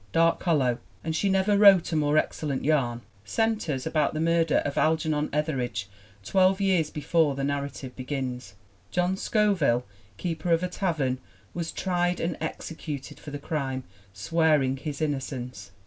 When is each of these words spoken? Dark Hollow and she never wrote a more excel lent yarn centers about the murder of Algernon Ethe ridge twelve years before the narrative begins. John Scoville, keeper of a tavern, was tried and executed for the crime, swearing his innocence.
Dark 0.13 0.41
Hollow 0.41 0.79
and 1.03 1.15
she 1.15 1.29
never 1.29 1.55
wrote 1.55 1.91
a 1.91 1.95
more 1.95 2.17
excel 2.17 2.49
lent 2.49 2.65
yarn 2.65 3.01
centers 3.23 3.85
about 3.85 4.15
the 4.15 4.19
murder 4.19 4.57
of 4.65 4.75
Algernon 4.75 5.29
Ethe 5.31 5.49
ridge 5.55 5.87
twelve 6.23 6.59
years 6.59 6.89
before 6.89 7.35
the 7.35 7.43
narrative 7.43 7.95
begins. 7.95 8.55
John 8.89 9.15
Scoville, 9.15 9.85
keeper 10.17 10.51
of 10.51 10.63
a 10.63 10.69
tavern, 10.69 11.19
was 11.53 11.71
tried 11.71 12.19
and 12.19 12.35
executed 12.41 13.19
for 13.19 13.29
the 13.29 13.37
crime, 13.37 13.83
swearing 14.11 14.77
his 14.77 15.03
innocence. 15.03 15.69